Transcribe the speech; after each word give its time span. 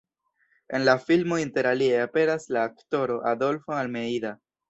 En 0.77 0.83
la 0.87 0.95
filmo 1.09 1.37
interalie 1.41 1.99
aperas 2.05 2.49
la 2.57 2.63
aktoro 2.71 3.21
Adolfo 3.35 3.79
Almeida. 3.85 4.35